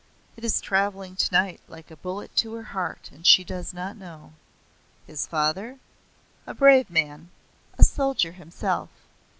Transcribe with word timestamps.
It 0.35 0.43
is 0.43 0.61
travelling 0.61 1.15
tonight 1.15 1.61
like 1.67 1.91
a 1.91 1.95
bullet 1.95 2.35
to 2.37 2.53
her 2.55 2.63
heart, 2.63 3.11
and 3.13 3.23
she 3.23 3.43
does 3.43 3.71
not 3.71 3.95
know." 3.95 4.33
"His 5.05 5.27
father?" 5.27 5.77
"A 6.47 6.55
brave 6.55 6.89
man 6.89 7.29
a 7.77 7.83
soldier 7.83 8.31
himself. 8.31 8.89